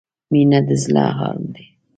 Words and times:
•مینه 0.31 0.59
د 0.67 0.69
زړۀ 0.83 1.03
ارام 1.11 1.41
دی. 1.53 1.65